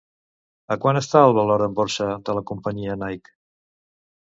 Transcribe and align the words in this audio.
A 0.75 0.77
quant 0.85 0.99
està 1.01 1.21
el 1.25 1.35
valor 1.39 1.65
en 1.67 1.77
borsa 1.81 2.09
de 2.31 2.37
la 2.39 2.45
companyia 2.53 2.99
Nike? 3.05 3.37